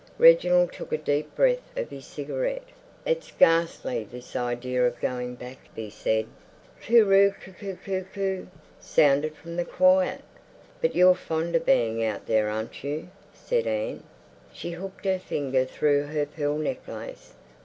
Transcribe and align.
Reginald 0.17 0.73
took 0.73 0.91
a 0.91 0.97
deep 0.97 1.35
breath 1.35 1.77
of 1.77 1.91
his 1.91 2.07
cigarette. 2.07 2.67
"It's 3.05 3.29
ghastly, 3.29 4.03
this 4.03 4.35
idea 4.35 4.87
of 4.87 4.99
going 4.99 5.35
back," 5.35 5.59
he 5.75 5.91
said. 5.91 6.25
"Coo 6.83 7.05
roo 7.05 7.29
coo 7.39 7.77
coo 7.85 8.03
coo," 8.11 8.47
sounded 8.79 9.35
from 9.35 9.57
the 9.57 9.63
quiet. 9.63 10.21
"But 10.81 10.95
you're 10.95 11.13
fond 11.13 11.55
of 11.55 11.67
being 11.67 12.03
out 12.03 12.25
there, 12.25 12.49
aren't 12.49 12.83
you?" 12.83 13.09
said 13.31 13.67
Anne. 13.67 14.01
She 14.51 14.71
hooked 14.71 15.05
her 15.05 15.19
finger 15.19 15.65
through 15.65 16.05
her 16.05 16.25
pearl 16.25 16.57
necklace. 16.57 17.35